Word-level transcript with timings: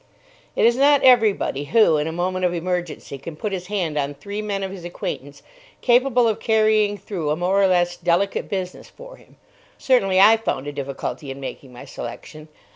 It 0.55 0.65
is 0.65 0.77
not 0.77 1.03
everybody 1.03 1.65
who, 1.65 1.97
in 1.97 2.07
a 2.07 2.11
moment 2.11 2.43
of 2.43 2.55
emergency, 2.55 3.19
can 3.19 3.35
put 3.35 3.51
his 3.51 3.67
hand 3.67 3.99
on 3.99 4.15
three 4.15 4.41
men 4.41 4.63
of 4.63 4.71
his 4.71 4.83
acquaintance 4.83 5.43
capable 5.81 6.27
of 6.27 6.39
carrying 6.39 6.97
through 6.97 7.29
a 7.29 7.35
more 7.35 7.61
or 7.61 7.67
less 7.67 7.97
delicate 7.97 8.49
business 8.49 8.89
for 8.89 9.17
him. 9.17 9.35
Certainly 9.77 10.19
I 10.19 10.37
found 10.37 10.65
a 10.65 10.71
difficulty 10.71 11.29
in 11.29 11.39
making 11.39 11.71
my 11.71 11.85
selection. 11.85 12.47